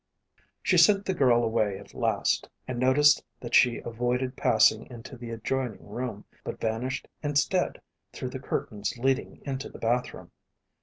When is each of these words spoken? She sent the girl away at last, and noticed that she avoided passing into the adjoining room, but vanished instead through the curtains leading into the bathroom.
She 0.63 0.79
sent 0.79 1.05
the 1.05 1.13
girl 1.13 1.43
away 1.43 1.77
at 1.77 1.93
last, 1.93 2.49
and 2.67 2.79
noticed 2.79 3.23
that 3.39 3.53
she 3.53 3.77
avoided 3.85 4.35
passing 4.35 4.87
into 4.87 5.15
the 5.15 5.29
adjoining 5.29 5.87
room, 5.87 6.25
but 6.43 6.59
vanished 6.59 7.07
instead 7.21 7.79
through 8.11 8.31
the 8.31 8.39
curtains 8.39 8.97
leading 8.97 9.43
into 9.45 9.69
the 9.69 9.77
bathroom. 9.77 10.31